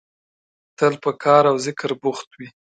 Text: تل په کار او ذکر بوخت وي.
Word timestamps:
تل 0.77 0.93
په 1.03 1.11
کار 1.23 1.43
او 1.51 1.55
ذکر 1.65 1.91
بوخت 2.01 2.29
وي. 2.37 2.49